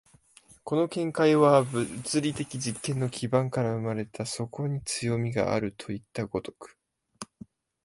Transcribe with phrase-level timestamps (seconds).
[0.63, 6.75] この見解は物理的実験の地盤から生まれた、そこに強味があるといった如く。